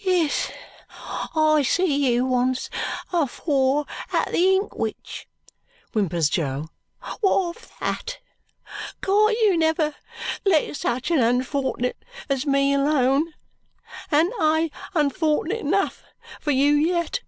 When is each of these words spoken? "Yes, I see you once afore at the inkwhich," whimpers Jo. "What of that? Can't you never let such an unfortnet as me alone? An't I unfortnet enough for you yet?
"Yes, 0.00 0.52
I 1.00 1.64
see 1.66 2.12
you 2.12 2.26
once 2.26 2.68
afore 3.10 3.86
at 4.12 4.30
the 4.30 4.54
inkwhich," 4.54 5.26
whimpers 5.94 6.28
Jo. 6.28 6.68
"What 7.22 7.56
of 7.56 7.72
that? 7.80 8.18
Can't 9.00 9.32
you 9.40 9.56
never 9.56 9.94
let 10.44 10.76
such 10.76 11.10
an 11.10 11.20
unfortnet 11.20 11.96
as 12.28 12.44
me 12.44 12.74
alone? 12.74 13.32
An't 14.10 14.34
I 14.38 14.70
unfortnet 14.94 15.60
enough 15.60 16.02
for 16.38 16.50
you 16.50 16.74
yet? 16.74 17.22